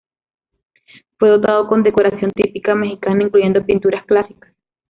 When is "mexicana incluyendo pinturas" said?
2.73-4.03